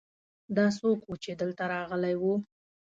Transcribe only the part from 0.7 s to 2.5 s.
څوک ؤ چې دلته راغلی ؤ